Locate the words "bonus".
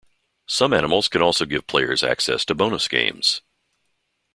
2.55-2.87